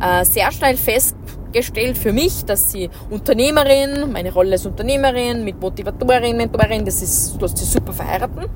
äh, 0.00 0.24
sehr 0.24 0.50
schnell 0.52 0.76
festgestellt 0.76 1.98
für 1.98 2.12
mich, 2.12 2.44
dass 2.44 2.72
sie 2.72 2.88
Unternehmerin, 3.10 4.12
meine 4.12 4.32
Rolle 4.32 4.52
als 4.52 4.66
Unternehmerin 4.66 5.44
mit 5.44 5.60
Motivatorin, 5.60 6.36
Mentorin, 6.36 6.84
das 6.84 7.02
ist, 7.02 7.40
lässt 7.40 7.58
sich 7.58 7.68
super 7.68 7.92
verheiraten, 7.92 8.46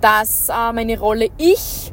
dass 0.00 0.48
äh, 0.48 0.72
meine 0.72 0.98
Rolle 0.98 1.28
ich 1.36 1.92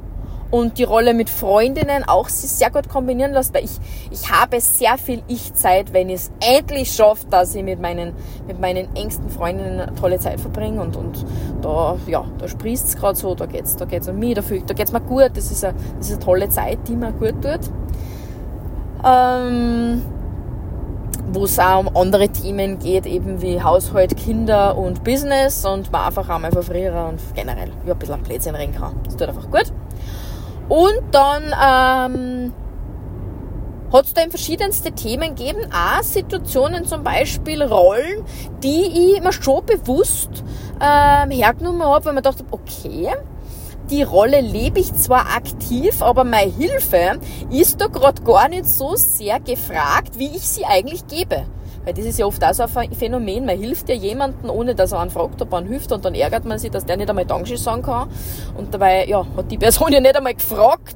und 0.51 0.77
die 0.77 0.83
Rolle 0.83 1.13
mit 1.13 1.29
Freundinnen 1.29 2.03
auch 2.07 2.29
sehr 2.29 2.69
gut 2.69 2.89
kombinieren 2.89 3.33
lässt, 3.33 3.53
weil 3.53 3.65
ich, 3.65 3.77
ich 4.11 4.31
habe 4.31 4.59
sehr 4.61 4.97
viel 4.97 5.21
Ich-Zeit, 5.27 5.93
wenn 5.93 6.09
ich 6.09 6.15
es 6.15 6.31
endlich 6.39 6.91
schaffe, 6.91 7.25
dass 7.29 7.55
ich 7.55 7.63
mit 7.63 7.81
meinen, 7.81 8.13
mit 8.47 8.59
meinen 8.59 8.95
engsten 8.95 9.29
Freundinnen 9.29 9.79
eine 9.79 9.95
tolle 9.95 10.19
Zeit 10.19 10.39
verbringe 10.39 10.81
und, 10.81 10.95
und 10.95 11.25
da, 11.61 11.97
ja, 12.07 12.25
da 12.37 12.47
sprießt 12.47 12.87
es 12.87 12.95
gerade 12.95 13.17
so, 13.17 13.35
da 13.35 13.45
geht's, 13.45 13.75
da 13.75 13.85
geht's 13.85 14.07
um 14.07 14.19
mich, 14.19 14.35
da, 14.35 14.41
da 14.41 14.73
geht's 14.73 14.91
mir 14.91 15.01
gut, 15.01 15.31
das 15.33 15.51
ist, 15.51 15.65
eine, 15.65 15.75
das 15.97 16.07
ist 16.07 16.15
eine 16.15 16.23
tolle 16.23 16.49
Zeit, 16.49 16.79
die 16.87 16.95
mir 16.95 17.11
gut 17.11 17.41
tut. 17.41 17.71
Ähm, 19.03 20.01
wo 21.35 21.45
es 21.45 21.59
auch 21.59 21.79
um 21.79 21.95
andere 21.95 22.29
Themen 22.29 22.79
geht, 22.79 23.05
eben 23.05 23.41
wie 23.41 23.61
Haushalt, 23.61 24.15
Kinder 24.15 24.77
und 24.77 25.03
Business 25.03 25.65
und 25.65 25.91
man 25.91 26.07
einfach 26.07 26.29
auch 26.29 26.39
mal 26.39 26.51
verfrieren 26.51 27.09
und 27.09 27.19
generell 27.35 27.71
über 27.83 27.93
ein 27.93 27.99
bisschen 27.99 28.23
Plätzchen 28.23 28.55
reden 28.55 28.73
kann. 28.73 28.95
Das 29.03 29.15
tut 29.15 29.27
einfach 29.27 29.49
gut. 29.49 29.71
Und 30.67 31.01
dann 31.11 31.43
ähm, 31.43 32.53
hat 33.93 34.05
es 34.05 34.13
da 34.13 34.21
verschiedenste 34.29 34.91
Themen 34.91 35.35
gegeben, 35.35 35.67
auch 35.71 36.03
Situationen, 36.03 36.85
zum 36.85 37.03
Beispiel 37.03 37.61
Rollen, 37.63 38.25
die 38.63 39.15
ich 39.15 39.21
mir 39.21 39.31
schon 39.31 39.65
bewusst 39.65 40.43
ähm, 40.81 41.31
hergenommen 41.31 41.83
habe, 41.83 42.05
weil 42.05 42.13
man 42.13 42.23
dachte, 42.23 42.43
okay, 42.51 43.13
die 43.89 44.01
Rolle 44.01 44.41
lebe 44.41 44.79
ich 44.79 44.93
zwar 44.95 45.35
aktiv, 45.35 46.01
aber 46.01 46.23
meine 46.23 46.51
Hilfe 46.51 47.19
ist 47.51 47.79
da 47.79 47.87
gerade 47.87 48.23
gar 48.23 48.49
nicht 48.49 48.65
so 48.65 48.95
sehr 48.95 49.39
gefragt, 49.39 50.17
wie 50.17 50.35
ich 50.35 50.47
sie 50.47 50.65
eigentlich 50.65 51.05
gebe. 51.07 51.45
Weil 51.85 51.93
das 51.93 52.05
ist 52.05 52.17
ja 52.17 52.25
oft 52.25 52.43
auch 52.43 52.53
so 52.53 52.63
ein 52.63 52.91
Phänomen. 52.93 53.45
Man 53.45 53.59
hilft 53.59 53.87
ja 53.89 53.95
jemandem, 53.95 54.49
ohne 54.49 54.73
dass 54.73 54.91
er 54.91 54.99
einen 54.99 55.11
fragt, 55.11 55.41
ob 55.41 55.53
er 55.53 55.59
einen 55.59 55.67
hilft. 55.67 55.91
Und 55.91 56.03
dann 56.03 56.15
ärgert 56.15 56.43
man 56.43 56.57
sich, 56.57 56.71
dass 56.71 56.85
der 56.85 56.97
nicht 56.97 57.09
einmal 57.09 57.25
Dankeschön 57.25 57.57
sagen 57.57 57.83
kann. 57.83 58.09
Und 58.57 58.73
dabei, 58.73 59.05
ja, 59.07 59.25
hat 59.37 59.51
die 59.51 59.57
Person 59.57 59.91
ja 59.93 60.01
nicht 60.01 60.15
einmal 60.15 60.33
gefragt, 60.33 60.95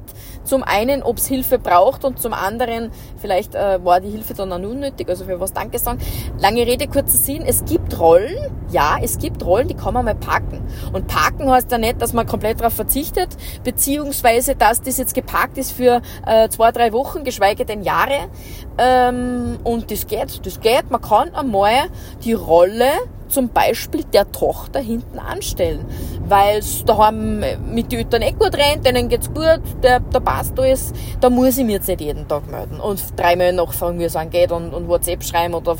Zum 0.50 0.64
einen, 0.64 1.04
ob 1.04 1.18
es 1.18 1.28
Hilfe 1.28 1.60
braucht 1.60 2.04
und 2.04 2.20
zum 2.20 2.32
anderen, 2.32 2.90
vielleicht 3.18 3.54
äh, 3.54 3.84
war 3.84 4.00
die 4.00 4.10
Hilfe 4.10 4.34
dann 4.34 4.52
auch 4.52 4.56
unnötig, 4.56 5.08
also 5.08 5.24
für 5.24 5.38
was 5.38 5.52
Danke 5.52 5.78
sagen. 5.78 6.00
Lange 6.40 6.66
Rede, 6.66 6.88
kurzer 6.88 7.18
Sinn, 7.18 7.44
es 7.46 7.64
gibt 7.64 8.00
Rollen, 8.00 8.50
ja, 8.72 8.96
es 9.00 9.18
gibt 9.18 9.44
Rollen, 9.44 9.68
die 9.68 9.74
kann 9.74 9.94
man 9.94 10.04
mal 10.04 10.16
packen. 10.16 10.60
Und 10.92 11.06
packen 11.06 11.48
heißt 11.48 11.70
ja 11.70 11.78
nicht, 11.78 12.02
dass 12.02 12.14
man 12.14 12.26
komplett 12.26 12.58
darauf 12.58 12.72
verzichtet, 12.72 13.28
beziehungsweise, 13.62 14.56
dass 14.56 14.82
das 14.82 14.98
jetzt 14.98 15.14
geparkt 15.14 15.56
ist 15.56 15.70
für 15.70 16.02
äh, 16.26 16.48
zwei, 16.48 16.72
drei 16.72 16.92
Wochen, 16.92 17.22
geschweige 17.22 17.64
denn 17.64 17.84
Jahre. 17.84 18.28
Ähm, 18.76 19.60
und 19.62 19.92
das 19.92 20.08
geht, 20.08 20.44
das 20.44 20.58
geht. 20.58 20.90
Man 20.90 21.00
kann 21.00 21.32
einmal 21.32 21.90
die 22.24 22.32
Rolle 22.32 22.90
zum 23.30 23.50
Beispiel 23.50 24.04
der 24.04 24.32
Tochter 24.32 24.80
hinten 24.80 25.18
anstellen. 25.20 25.84
Weil 26.30 26.58
es 26.58 26.84
daheim 26.84 27.44
mit 27.72 27.90
den 27.90 27.98
Eltern 27.98 28.22
eh 28.22 28.30
gut 28.30 28.54
rennt, 28.54 28.86
denen 28.86 29.08
geht's 29.08 29.28
gut, 29.28 29.60
der, 29.82 29.98
der 29.98 30.20
passt 30.20 30.58
alles. 30.58 30.92
Da 31.20 31.28
muss 31.28 31.58
ich 31.58 31.64
mir 31.64 31.72
jetzt 31.72 31.88
nicht 31.88 32.00
jeden 32.00 32.28
Tag 32.28 32.48
melden 32.48 32.78
und 32.80 33.02
dreimal 33.16 33.52
nachfragen, 33.52 33.98
wie 33.98 34.04
es 34.04 34.14
angeht 34.14 34.52
und, 34.52 34.72
und 34.72 34.86
WhatsApp 34.86 35.24
schreiben 35.24 35.54
oder 35.54 35.76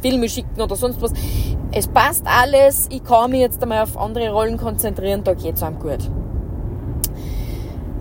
Filme 0.00 0.28
schicken 0.28 0.60
oder 0.60 0.76
sonst 0.76 1.02
was. 1.02 1.12
Es 1.72 1.88
passt 1.88 2.24
alles, 2.26 2.86
ich 2.90 3.02
kann 3.02 3.32
mich 3.32 3.40
jetzt 3.40 3.60
einmal 3.60 3.82
auf 3.82 3.98
andere 3.98 4.30
Rollen 4.30 4.56
konzentrieren, 4.56 5.24
da 5.24 5.34
geht's 5.34 5.64
einem 5.64 5.80
gut. 5.80 6.08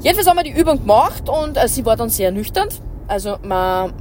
Jedenfalls 0.01 0.27
haben 0.30 0.38
wir 0.38 0.44
die 0.44 0.51
Übung 0.51 0.80
gemacht 0.80 1.27
und 1.27 1.58
äh, 1.58 1.68
sie 1.68 1.84
war 1.84 1.96
dann 1.96 2.10
sehr 2.10 2.32
nüchtern. 2.32 2.70
Also 3.08 3.38
man, 3.42 3.94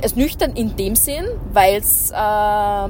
es 0.00 0.16
nüchtern 0.16 0.52
in 0.52 0.74
dem 0.76 0.96
Sinn, 0.96 1.26
weil 1.52 1.76
es 1.76 2.10
äh, 2.10 2.88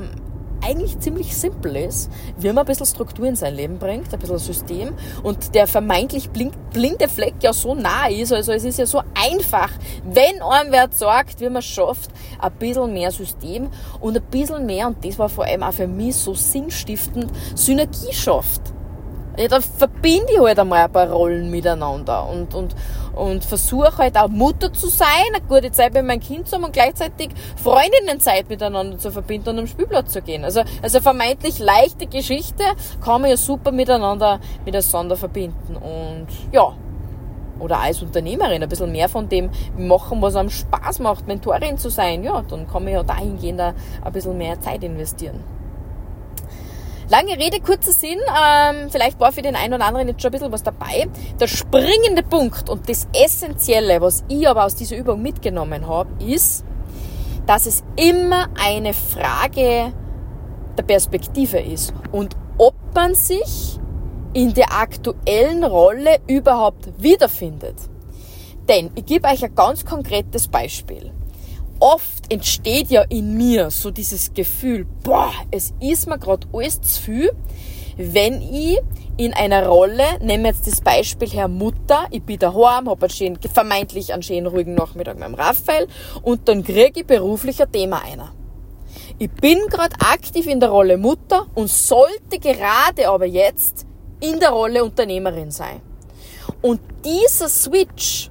eigentlich 0.64 0.99
ziemlich 1.00 1.37
simpel 1.37 1.76
ist, 1.76 2.11
wie 2.38 2.49
man 2.49 2.59
ein 2.59 2.66
bisschen 2.66 2.87
Struktur 2.87 3.26
in 3.26 3.37
sein 3.37 3.54
Leben 3.54 3.78
bringt, 3.78 4.12
ein 4.12 4.19
bisschen 4.19 4.38
System 4.38 4.95
und 5.23 5.54
der 5.54 5.66
vermeintlich 5.66 6.31
blinde 6.31 7.09
Fleck 7.09 7.35
ja 7.40 7.52
so 7.52 7.75
nah 7.75 8.09
ist, 8.09 8.33
also 8.33 8.52
es 8.52 8.64
ist 8.64 8.78
ja 8.78 8.87
so 8.87 9.02
einfach, 9.14 9.71
wenn 10.04 10.40
einem 10.42 10.73
wer 10.73 10.88
sagt, 10.90 11.40
wie 11.40 11.45
man 11.45 11.57
es 11.57 11.66
schafft, 11.66 12.11
ein 12.38 12.52
bisschen 12.52 12.92
mehr 12.92 13.11
System 13.11 13.69
und 14.00 14.16
ein 14.16 14.23
bisschen 14.25 14.66
mehr, 14.66 14.87
und 14.88 15.04
das 15.04 15.19
war 15.19 15.28
vor 15.28 15.45
allem 15.45 15.62
auch 15.62 15.73
für 15.73 15.87
mich 15.87 16.16
so 16.16 16.35
sinnstiftend, 16.35 17.31
Synergie 17.54 18.12
schafft. 18.12 18.62
Ja, 19.38 19.49
dann 19.49 19.62
verbinde 19.62 20.26
ich 20.31 20.38
halt 20.38 20.59
einmal 20.59 20.85
ein 20.85 20.92
paar 20.92 21.11
Rollen 21.11 21.50
miteinander 21.50 22.28
und, 22.28 22.54
und, 22.54 22.76
und 23.14 23.45
versuche 23.45 23.99
halt 23.99 24.16
auch 24.16 24.28
Mutter 24.28 24.73
zu 24.73 24.88
sein, 24.88 25.09
eine 25.35 25.45
gute 25.47 25.71
Zeit 25.73 25.95
mit 25.95 26.04
meinem 26.04 26.21
Kind 26.21 26.49
zu 26.49 26.57
haben 26.57 26.64
und 26.64 26.73
gleichzeitig 26.73 27.31
Freundinnenzeit 27.57 28.49
miteinander 28.49 28.99
zu 28.99 29.11
verbinden 29.11 29.50
und 29.50 29.59
am 29.61 29.66
Spielplatz 29.66 30.12
zu 30.12 30.23
gehen. 30.23 30.45
Also, 30.45 30.62
also 30.83 31.00
vermeintlich 31.00 31.59
leichte 31.59 32.07
Geschichte 32.07 32.64
kann 33.02 33.23
man 33.23 33.31
ja 33.31 33.37
super 33.37 33.73
miteinander, 33.73 34.40
miteinander 34.64 35.16
verbinden 35.16 35.76
und 35.76 36.26
ja. 36.52 36.75
Oder 37.59 37.78
als 37.78 38.02
Unternehmerin 38.02 38.62
ein 38.62 38.69
bisschen 38.69 38.90
mehr 38.90 39.09
von 39.09 39.28
dem 39.28 39.50
machen, 39.78 40.21
was 40.21 40.35
einem 40.35 40.50
Spaß 40.50 40.99
macht, 40.99 41.28
Mentorin 41.28 41.78
zu 41.78 41.90
sein, 41.90 42.25
ja, 42.25 42.42
dann 42.42 42.66
kann 42.66 42.83
man 42.83 42.92
ja 42.92 43.02
dahingehend 43.04 43.61
ein 43.61 44.12
bisschen 44.12 44.37
mehr 44.37 44.61
Zeit 44.61 44.83
investieren. 44.83 45.62
Lange 47.12 47.37
Rede, 47.37 47.61
kurzer 47.61 47.92
Sinn. 47.92 48.21
Ähm, 48.42 48.88
vielleicht 48.88 49.21
war 49.21 49.33
für 49.33 49.42
den 49.42 49.54
einen 49.54 49.75
oder 49.75 49.85
anderen 49.85 50.09
jetzt 50.09 50.23
schon 50.23 50.31
ein 50.31 50.33
bisschen 50.33 50.50
was 50.50 50.62
dabei. 50.62 51.11
Der 51.38 51.47
springende 51.47 52.23
Punkt 52.23 52.71
und 52.71 52.88
das 52.88 53.07
Essentielle, 53.12 54.00
was 54.00 54.25
ich 54.28 54.49
aber 54.49 54.64
aus 54.64 54.76
dieser 54.76 54.97
Übung 54.97 55.21
mitgenommen 55.21 55.87
habe, 55.87 56.09
ist, 56.25 56.64
dass 57.45 57.66
es 57.66 57.85
immer 57.97 58.49
eine 58.59 58.95
Frage 58.95 59.92
der 60.78 60.83
Perspektive 60.85 61.59
ist 61.59 61.92
und 62.12 62.35
ob 62.57 62.73
man 62.95 63.14
sich 63.14 63.78
in 64.33 64.54
der 64.54 64.73
aktuellen 64.73 65.64
Rolle 65.64 66.16
überhaupt 66.26 66.88
wiederfindet. 66.97 67.76
Denn 68.71 68.90
ich 68.95 69.04
gebe 69.04 69.28
euch 69.28 69.45
ein 69.45 69.54
ganz 69.54 69.85
konkretes 69.85 70.49
Beispiel 70.49 71.12
oft 71.82 72.32
entsteht 72.32 72.90
ja 72.90 73.02
in 73.02 73.36
mir 73.36 73.70
so 73.70 73.90
dieses 73.90 74.32
Gefühl, 74.32 74.86
boah, 75.02 75.32
es 75.50 75.74
ist 75.80 76.06
mir 76.06 76.18
gerade 76.18 76.46
alles 76.52 76.80
zu 76.80 77.02
viel, 77.02 77.32
wenn 77.96 78.40
ich 78.40 78.78
in 79.16 79.34
einer 79.34 79.66
Rolle, 79.66 80.04
nehmen 80.20 80.44
wir 80.44 80.52
jetzt 80.52 80.66
das 80.66 80.80
Beispiel 80.80 81.28
Herr 81.28 81.48
Mutter, 81.48 82.06
ich 82.10 82.22
bin 82.22 82.38
daheim, 82.38 82.88
habe 82.88 83.08
vermeintlich 83.52 84.12
einen 84.12 84.22
schönen 84.22 84.46
ruhigen 84.46 84.74
Nachmittag 84.74 85.18
mit 85.18 85.26
dem 85.26 85.34
Raphael 85.34 85.88
und 86.22 86.48
dann 86.48 86.62
kriege 86.62 87.00
ich 87.00 87.06
beruflich 87.06 87.60
ein 87.60 87.70
Thema 87.70 88.02
einer. 88.02 88.32
Ich 89.18 89.30
bin 89.30 89.58
gerade 89.68 89.96
aktiv 90.00 90.46
in 90.46 90.60
der 90.60 90.70
Rolle 90.70 90.96
Mutter 90.96 91.46
und 91.54 91.68
sollte 91.68 92.38
gerade 92.38 93.08
aber 93.08 93.26
jetzt 93.26 93.86
in 94.20 94.38
der 94.38 94.50
Rolle 94.50 94.84
Unternehmerin 94.84 95.50
sein. 95.50 95.80
Und 96.60 96.80
dieser 97.04 97.48
Switch 97.48 98.30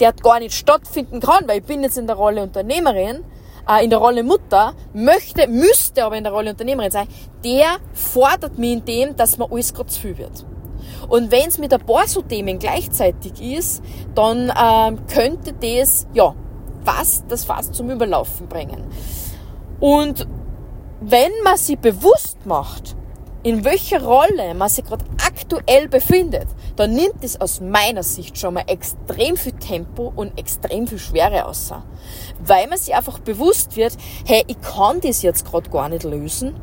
der 0.00 0.12
gar 0.12 0.38
nicht 0.38 0.54
stattfinden 0.54 1.20
kann, 1.20 1.46
weil 1.46 1.58
ich 1.58 1.64
bin 1.64 1.82
jetzt 1.82 1.98
in 1.98 2.06
der 2.06 2.16
Rolle 2.16 2.42
Unternehmerin, 2.42 3.24
äh, 3.68 3.84
in 3.84 3.90
der 3.90 3.98
Rolle 3.98 4.22
Mutter, 4.22 4.74
möchte, 4.92 5.46
müsste 5.48 6.04
aber 6.04 6.16
in 6.16 6.24
der 6.24 6.32
Rolle 6.32 6.50
Unternehmerin 6.50 6.90
sein, 6.90 7.08
der 7.44 7.76
fordert 7.92 8.58
mich 8.58 8.72
in 8.72 8.84
dem, 8.84 9.16
dass 9.16 9.38
mir 9.38 9.50
alles 9.50 9.72
gerade 9.72 9.88
zu 9.88 10.00
viel 10.00 10.18
wird. 10.18 10.44
Und 11.08 11.30
wenn 11.30 11.48
es 11.48 11.58
mit 11.58 11.72
ein 11.72 11.80
paar 11.80 12.06
so 12.06 12.22
Themen 12.22 12.58
gleichzeitig 12.58 13.40
ist, 13.40 13.82
dann 14.14 14.52
ähm, 14.56 15.06
könnte 15.06 15.52
das, 15.52 16.06
ja, 16.14 16.34
fast, 16.84 17.24
das 17.28 17.44
fast 17.44 17.74
zum 17.74 17.90
Überlaufen 17.90 18.48
bringen. 18.48 18.84
Und 19.80 20.26
wenn 21.00 21.32
man 21.44 21.56
sich 21.56 21.78
bewusst 21.78 22.38
macht, 22.44 22.96
in 23.42 23.64
welcher 23.64 24.04
Rolle 24.04 24.54
man 24.54 24.68
sich 24.68 24.84
gerade 24.84 25.04
aktuell 25.26 25.88
befindet, 25.88 26.46
dann 26.76 26.94
nimmt 26.94 27.22
es 27.22 27.40
aus 27.40 27.60
meiner 27.60 28.02
Sicht 28.02 28.38
schon 28.38 28.54
mal 28.54 28.64
extrem 28.66 29.36
viel 29.36 29.52
Tempo 29.52 30.12
und 30.14 30.38
extrem 30.38 30.86
viel 30.86 30.98
Schwere 30.98 31.46
aus. 31.46 31.72
Weil 32.44 32.68
man 32.68 32.78
sich 32.78 32.94
einfach 32.94 33.18
bewusst 33.18 33.76
wird, 33.76 33.96
hey, 34.26 34.44
ich 34.46 34.60
kann 34.60 35.00
das 35.00 35.22
jetzt 35.22 35.44
gerade 35.44 35.70
gar 35.70 35.88
nicht 35.88 36.04
lösen, 36.04 36.54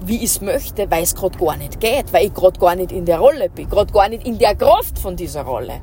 wie 0.00 0.16
ich 0.18 0.24
es 0.24 0.40
möchte, 0.40 0.90
weil 0.90 1.02
es 1.02 1.14
gerade 1.14 1.38
gar 1.38 1.56
nicht 1.56 1.80
geht, 1.80 2.12
weil 2.12 2.26
ich 2.26 2.34
gerade 2.34 2.58
gar 2.58 2.76
nicht 2.76 2.92
in 2.92 3.04
der 3.04 3.18
Rolle 3.18 3.48
bin, 3.50 3.68
gerade 3.68 3.92
gar 3.92 4.08
nicht 4.08 4.26
in 4.26 4.38
der 4.38 4.54
Kraft 4.54 4.98
von 4.98 5.16
dieser 5.16 5.42
Rolle. 5.42 5.80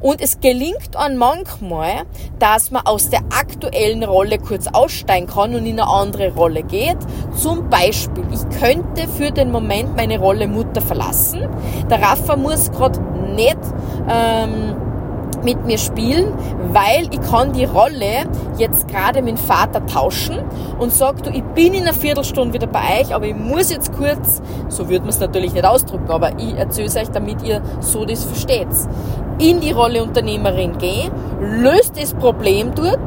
Und 0.00 0.20
es 0.20 0.40
gelingt 0.40 0.96
an 0.96 1.16
manchmal, 1.16 2.04
dass 2.38 2.70
man 2.70 2.86
aus 2.86 3.10
der 3.10 3.20
aktuellen 3.30 4.04
Rolle 4.04 4.38
kurz 4.38 4.66
aussteigen 4.66 5.26
kann 5.26 5.54
und 5.54 5.66
in 5.66 5.80
eine 5.80 5.88
andere 5.88 6.34
Rolle 6.34 6.62
geht. 6.62 6.98
Zum 7.36 7.68
Beispiel, 7.70 8.24
ich 8.32 8.60
könnte 8.60 9.08
für 9.08 9.30
den 9.30 9.50
Moment 9.50 9.96
meine 9.96 10.18
Rolle 10.18 10.48
Mutter 10.48 10.80
verlassen. 10.80 11.48
Der 11.90 12.00
Rafa 12.00 12.36
muss 12.36 12.70
gerade 12.70 13.00
nicht 13.34 13.58
ähm, 14.08 14.85
mit 15.46 15.64
mir 15.64 15.78
spielen, 15.78 16.34
weil 16.72 17.08
ich 17.12 17.20
kann 17.22 17.52
die 17.52 17.64
Rolle 17.64 18.26
jetzt 18.58 18.88
gerade 18.88 19.22
mit 19.22 19.38
dem 19.38 19.42
Vater 19.42 19.86
tauschen 19.86 20.40
und 20.80 20.92
sag 20.92 21.22
du, 21.22 21.30
ich 21.30 21.44
bin 21.54 21.72
in 21.72 21.84
einer 21.84 21.94
Viertelstunde 21.94 22.52
wieder 22.52 22.66
bei 22.66 23.00
euch, 23.00 23.14
aber 23.14 23.26
ich 23.26 23.36
muss 23.36 23.70
jetzt 23.70 23.92
kurz, 23.96 24.42
so 24.68 24.88
würde 24.88 25.02
man 25.02 25.10
es 25.10 25.20
natürlich 25.20 25.52
nicht 25.52 25.64
ausdrücken, 25.64 26.10
aber 26.10 26.36
ich 26.38 26.54
erzähle 26.54 26.88
es 26.88 26.96
euch, 26.96 27.10
damit 27.10 27.42
ihr 27.42 27.62
so 27.78 28.04
das 28.04 28.24
versteht, 28.24 28.66
in 29.38 29.60
die 29.60 29.70
Rolle 29.70 30.02
Unternehmerin 30.02 30.78
gehen, 30.78 31.12
löst 31.40 32.00
das 32.00 32.12
Problem 32.12 32.74
dort, 32.74 32.98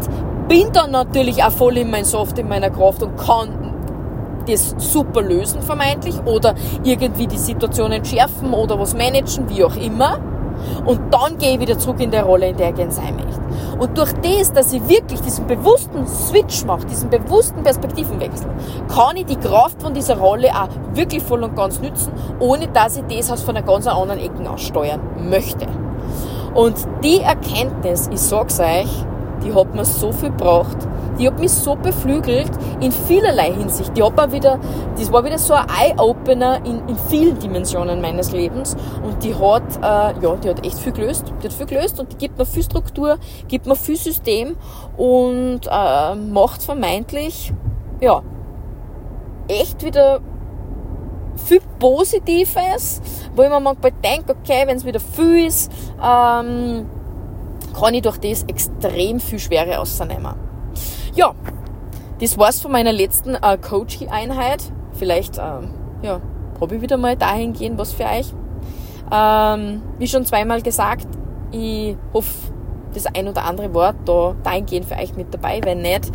bin 0.48 0.72
dann 0.72 0.92
natürlich 0.92 1.44
auch 1.44 1.52
voll 1.52 1.78
in 1.78 1.92
mein 1.92 2.06
Soft, 2.06 2.40
in 2.40 2.48
meiner 2.48 2.70
Kraft 2.70 3.04
und 3.04 3.18
kann 3.18 3.50
das 4.48 4.76
super 4.78 5.22
lösen 5.22 5.62
vermeintlich 5.62 6.16
oder 6.26 6.56
irgendwie 6.84 7.28
die 7.28 7.38
Situation 7.38 7.92
entschärfen 7.92 8.54
oder 8.54 8.80
was 8.80 8.96
managen, 8.96 9.50
wie 9.50 9.64
auch 9.64 9.76
immer. 9.76 10.20
Und 10.86 11.14
dann 11.14 11.38
gehe 11.38 11.54
ich 11.54 11.60
wieder 11.60 11.78
zurück 11.78 12.00
in 12.00 12.12
der 12.12 12.24
Rolle, 12.24 12.50
in 12.50 12.58
der 12.58 12.70
ich 12.70 12.76
gerne 12.76 12.92
sein 12.92 13.16
möchte. 13.16 13.40
Und 13.80 13.98
durch 13.98 14.12
das, 14.14 14.52
dass 14.52 14.74
ich 14.74 14.88
wirklich 14.88 15.22
diesen 15.22 15.48
bewussten 15.48 16.08
Switch 16.08 16.66
mache, 16.66 16.86
diesen 16.86 17.10
bewussten 17.10 17.64
Perspektivenwechsel, 17.64 18.50
kann 18.94 19.16
ich 19.16 19.26
die 19.26 19.38
Kraft 19.38 19.82
von 19.82 19.94
dieser 19.94 20.18
Rolle 20.18 20.50
auch 20.50 20.70
wirklich 20.94 21.24
voll 21.24 21.44
und 21.44 21.56
ganz 21.56 21.80
nützen, 21.80 22.12
ohne 22.40 22.68
dass 22.68 22.98
ich 22.98 23.04
das 23.10 23.32
aus 23.32 23.42
von 23.42 23.56
einer 23.56 23.66
ganz 23.66 23.88
anderen 23.88 24.20
Ecke 24.20 24.50
aus 24.50 24.72
möchte. 25.18 25.68
Und 26.54 26.76
die 27.04 27.22
Erkenntnis, 27.22 28.10
ich 28.12 28.20
sag's 28.20 28.60
euch, 28.60 29.06
die 29.44 29.54
hat 29.54 29.74
mir 29.74 29.86
so 29.86 30.12
viel 30.12 30.30
gebracht. 30.30 30.78
Die 31.20 31.28
hat 31.28 31.38
mich 31.38 31.52
so 31.52 31.76
beflügelt 31.76 32.52
in 32.80 32.92
vielerlei 32.92 33.52
Hinsicht. 33.52 33.96
Die 33.96 34.02
hat 34.02 34.32
wieder, 34.32 34.60
das 34.98 35.12
war 35.12 35.24
wieder 35.26 35.38
so 35.38 35.54
ein 35.54 35.66
Eye-Opener 35.68 36.66
in, 36.66 36.88
in 36.88 36.98
vielen 37.10 37.38
Dimensionen 37.38 38.02
meines 38.02 38.32
Lebens. 38.32 38.76
Und 39.04 39.24
die 39.24 39.36
hat, 39.36 39.64
äh, 39.78 40.22
ja, 40.22 40.36
die 40.38 40.50
hat 40.50 40.66
echt 40.66 40.80
viel 40.80 40.94
gelöst. 40.94 41.26
Die 41.42 41.48
hat 41.48 41.54
viel 41.54 41.66
gelöst 41.66 42.00
und 42.00 42.12
die 42.14 42.18
gibt 42.18 42.38
mir 42.38 42.46
viel 42.46 42.64
Struktur, 42.64 43.18
gibt 43.48 43.68
mir 43.68 43.76
viel 43.76 43.98
System 43.98 44.56
und 44.98 45.62
äh, 45.70 46.16
macht 46.16 46.64
vermeintlich, 46.64 47.54
ja, 48.00 48.22
echt 49.48 49.84
wieder 49.84 50.22
viel 51.36 51.62
Positives, 51.80 53.02
wo 53.36 53.44
ich 53.44 53.50
mir 53.50 53.60
manchmal 53.60 53.92
denke, 54.04 54.36
okay, 54.40 54.64
wenn 54.66 54.78
es 54.78 54.86
wieder 54.86 55.00
viel 55.00 55.48
ist, 55.48 55.72
ähm, 55.98 56.86
kann 57.74 57.94
ich 57.94 58.02
durch 58.02 58.18
das 58.18 58.44
extrem 58.44 59.20
viel 59.20 59.40
Schwere 59.40 59.76
rausnehmen. 59.76 60.49
Ja, 61.16 61.34
das 62.20 62.38
war's 62.38 62.62
von 62.62 62.72
meiner 62.72 62.92
letzten 62.92 63.36
äh, 63.36 63.58
Coaching-Einheit. 63.58 64.64
Vielleicht, 64.94 65.38
ähm, 65.38 65.70
ja, 66.02 66.22
habe 66.60 66.76
ich 66.76 66.82
wieder 66.82 66.98
mal 66.98 67.16
dahin 67.16 67.54
gehen, 67.54 67.78
was 67.78 67.94
für 67.94 68.04
euch. 68.04 68.34
Ähm, 69.12 69.82
wie 69.98 70.08
schon 70.08 70.26
zweimal 70.26 70.62
gesagt, 70.62 71.08
ich 71.52 71.96
hoffe, 72.14 72.52
das 72.94 73.06
ein 73.08 73.28
oder 73.28 73.46
andere 73.46 73.74
Wort 73.74 73.96
da 74.06 74.36
dahingehend 74.44 74.86
für 74.86 74.96
euch 74.96 75.16
mit 75.16 75.34
dabei. 75.34 75.62
Wenn 75.64 75.82
nicht, 75.82 76.12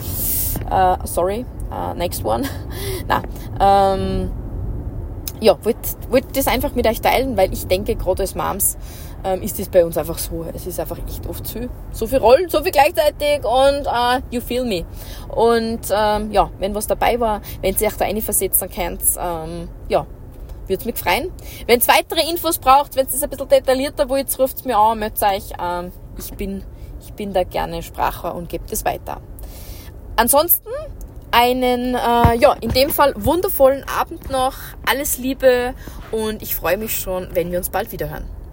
uh, 0.71 0.97
sorry, 1.05 1.45
uh, 1.71 1.95
next 1.95 2.25
one. 2.25 2.45
Na, 3.09 3.23
ähm, 3.61 4.31
ja, 5.41 5.57
wollte 5.65 5.81
wollt 6.11 6.37
das 6.37 6.47
einfach 6.47 6.75
mit 6.75 6.87
euch 6.87 7.01
teilen, 7.01 7.37
weil 7.37 7.53
ich 7.53 7.67
denke, 7.67 7.97
gerade 7.97 8.23
als 8.23 8.35
Moms 8.35 8.77
ähm, 9.25 9.43
ist 9.43 9.59
das 9.59 9.69
bei 9.69 9.85
uns 9.85 9.97
einfach 9.97 10.19
so. 10.19 10.45
Es 10.55 10.67
ist 10.67 10.79
einfach 10.79 10.99
echt 10.99 11.27
oft 11.27 11.47
so, 11.47 11.61
so 11.93 12.07
viel 12.07 12.19
Rollen, 12.19 12.49
so 12.49 12.63
viel 12.63 12.73
gleichzeitig 12.73 13.45
und 13.45 13.87
uh, 13.87 14.21
you 14.31 14.41
feel 14.41 14.65
me. 14.65 14.85
Und 15.35 15.81
ähm, 15.91 16.31
ja, 16.31 16.51
wenn 16.59 16.75
was 16.75 16.87
dabei 16.87 17.19
war, 17.19 17.41
wenn 17.63 17.75
ihr 17.77 17.87
euch 17.87 17.97
da 17.97 18.07
versetzen 18.21 18.69
könnt, 18.71 19.01
ähm, 19.19 19.69
ja, 19.89 20.07
würde 20.67 20.85
mich 20.85 20.97
freuen. 20.97 21.33
Wenn 21.67 21.81
ihr 21.81 21.89
weitere 21.89 22.31
Infos 22.31 22.59
braucht, 22.59 22.97
wenn 22.97 23.07
es 23.07 23.23
ein 23.23 23.31
bisschen 23.31 23.49
detaillierter 23.49 24.09
wollt, 24.09 24.39
ruft 24.39 24.59
es 24.59 24.65
mir 24.65 24.77
an, 24.77 24.99
meldet 24.99 25.23
euch. 25.23 25.53
Ähm, 25.61 25.93
ich, 26.19 26.33
bin, 26.35 26.63
ich 27.01 27.13
bin 27.15 27.33
da 27.33 27.45
gerne 27.45 27.83
Spracher 27.83 28.35
und 28.35 28.49
gebe 28.49 28.65
das 28.69 28.85
weiter. 28.85 29.21
Ansonsten 30.17 30.69
einen, 31.31 31.97
äh, 31.97 32.37
ja, 32.37 32.53
in 32.61 32.71
dem 32.71 32.91
Fall 32.91 33.13
wundervollen 33.17 33.85
Abend 33.89 34.31
noch. 34.31 34.55
Alles 34.89 35.19
Liebe 35.19 35.75
und 36.13 36.43
ich 36.43 36.55
freue 36.55 36.77
mich 36.77 36.97
schon, 36.97 37.29
wenn 37.33 37.51
wir 37.51 37.59
uns 37.59 37.71
bald 37.71 37.91
wieder 37.91 38.09
hören. 38.09 38.44